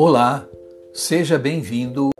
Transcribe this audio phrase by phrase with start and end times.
[0.00, 0.46] Olá,
[0.94, 2.10] seja bem-vindo.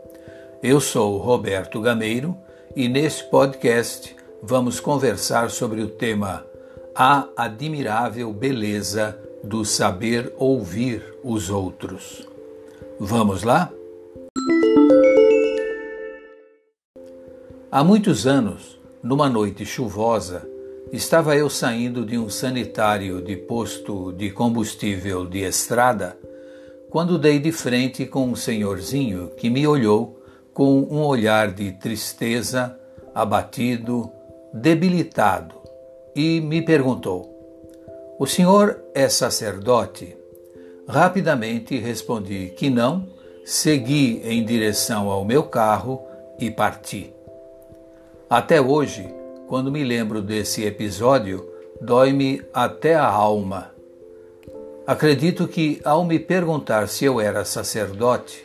[0.61, 2.35] Eu sou Roberto Gameiro
[2.75, 4.13] e neste podcast
[4.43, 6.45] vamos conversar sobre o tema
[6.93, 12.27] A Admirável Beleza do Saber Ouvir os Outros.
[12.99, 13.71] Vamos lá?
[17.71, 20.45] Há muitos anos, numa noite chuvosa,
[20.91, 26.17] estava eu saindo de um sanitário de posto de combustível de estrada
[26.89, 30.19] quando dei de frente com um senhorzinho que me olhou
[30.53, 32.77] com um olhar de tristeza,
[33.13, 34.11] abatido,
[34.53, 35.55] debilitado,
[36.15, 37.29] e me perguntou:
[38.19, 40.17] O senhor é sacerdote?
[40.87, 43.07] Rapidamente respondi que não,
[43.45, 46.01] segui em direção ao meu carro
[46.39, 47.13] e parti.
[48.27, 49.07] Até hoje,
[49.47, 51.47] quando me lembro desse episódio,
[51.79, 53.78] dói-me até a alma
[54.89, 58.43] Acredito que, ao me perguntar se eu era sacerdote,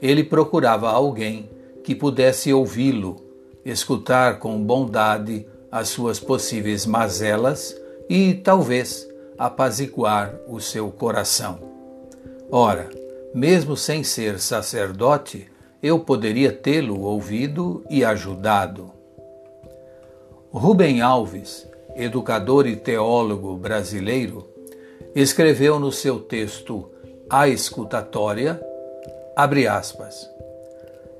[0.00, 1.50] ele procurava alguém
[1.84, 3.22] que pudesse ouvi-lo,
[3.62, 7.76] escutar com bondade as suas possíveis mazelas
[8.08, 11.58] e, talvez, apaziguar o seu coração.
[12.50, 12.88] Ora,
[13.34, 15.46] mesmo sem ser sacerdote,
[15.82, 18.90] eu poderia tê-lo ouvido e ajudado.
[20.50, 24.51] Rubem Alves, educador e teólogo brasileiro,
[25.14, 26.90] escreveu no seu texto
[27.28, 28.60] A Escutatória,
[29.36, 30.30] abre aspas,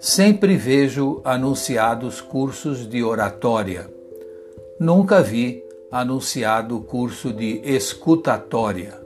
[0.02, 3.88] Sempre vejo anunciados cursos de oratória.
[4.76, 9.00] Nunca vi anunciado curso de escutatória.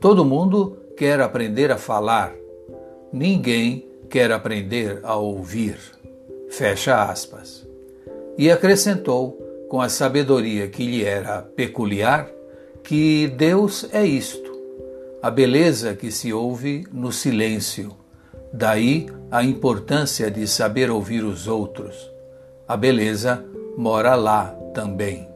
[0.00, 2.32] Todo mundo quer aprender a falar.
[3.12, 5.76] Ninguém quer aprender a ouvir.
[6.48, 7.68] Fecha aspas.
[8.38, 9.36] E acrescentou,
[9.68, 12.30] com a sabedoria que lhe era peculiar,
[12.88, 14.50] que Deus é isto,
[15.22, 17.94] a beleza que se ouve no silêncio.
[18.50, 22.10] Daí a importância de saber ouvir os outros.
[22.66, 23.44] A beleza
[23.76, 25.28] mora lá também.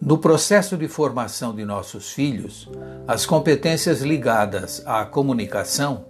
[0.00, 2.66] No processo de formação de nossos filhos,
[3.06, 6.06] as competências ligadas à comunicação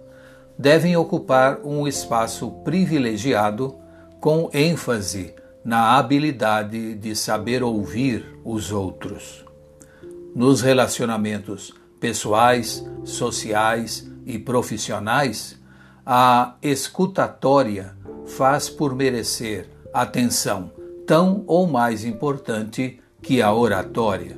[0.57, 3.75] devem ocupar um espaço privilegiado
[4.21, 5.35] com ênfase
[5.65, 9.50] na habilidade de saber ouvir os outros
[10.35, 15.59] nos relacionamentos pessoais, sociais e profissionais,
[16.05, 20.71] a escutatória faz por merecer atenção
[21.05, 24.37] tão ou mais importante que a oratória.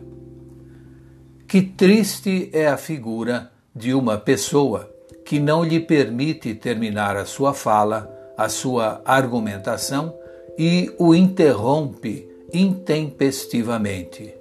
[1.47, 4.89] Que triste é a figura de uma pessoa
[5.23, 10.13] que não lhe permite terminar a sua fala, a sua argumentação
[10.57, 14.33] e o interrompe intempestivamente.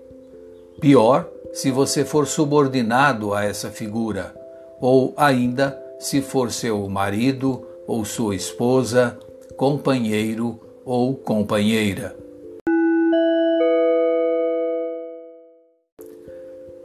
[0.80, 4.34] Pior se você for subordinado a essa figura,
[4.80, 9.18] ou ainda se for seu marido ou sua esposa,
[9.56, 12.16] companheiro ou companheira.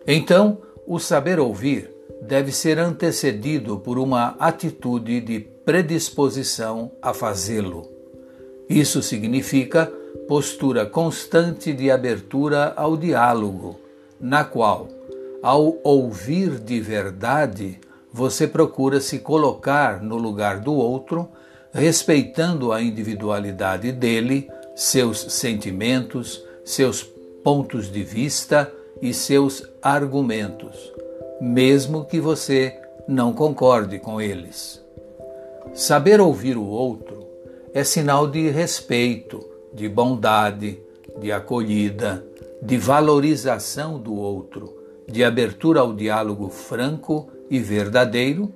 [0.05, 1.89] Então, o saber ouvir
[2.21, 7.89] deve ser antecedido por uma atitude de predisposição a fazê-lo.
[8.69, 9.91] Isso significa
[10.27, 13.86] postura constante de abertura ao diálogo
[14.19, 14.87] na qual,
[15.41, 17.79] ao ouvir de verdade,
[18.11, 21.29] você procura se colocar no lugar do outro,
[21.71, 27.03] respeitando a individualidade dele, seus sentimentos, seus
[27.43, 30.91] pontos de vista e seus argumentos,
[31.39, 32.75] mesmo que você
[33.07, 34.83] não concorde com eles.
[35.73, 37.27] Saber ouvir o outro
[37.73, 40.79] é sinal de respeito, de bondade,
[41.19, 42.25] de acolhida,
[42.61, 44.75] de valorização do outro,
[45.07, 48.53] de abertura ao diálogo franco e verdadeiro,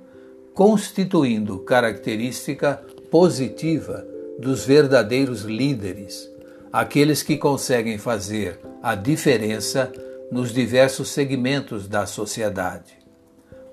[0.54, 4.06] constituindo característica positiva
[4.38, 6.30] dos verdadeiros líderes,
[6.72, 9.92] aqueles que conseguem fazer a diferença
[10.30, 12.98] nos diversos segmentos da sociedade.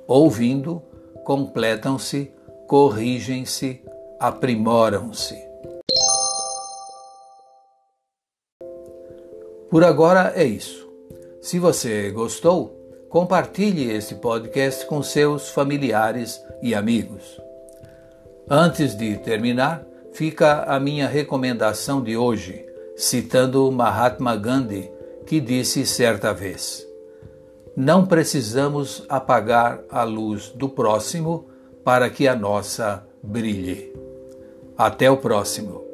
[0.07, 0.81] Ouvindo,
[1.23, 2.31] completam-se,
[2.67, 3.81] corrigem-se,
[4.19, 5.48] aprimoram-se.
[9.69, 10.89] Por agora é isso.
[11.41, 12.75] Se você gostou,
[13.07, 17.39] compartilhe esse podcast com seus familiares e amigos.
[18.49, 24.91] Antes de terminar, fica a minha recomendação de hoje, citando Mahatma Gandhi,
[25.27, 26.85] que disse certa vez:
[27.75, 31.47] Não precisamos apagar a luz do próximo
[31.83, 33.93] para que a nossa brilhe.
[34.75, 35.88] Até o próximo.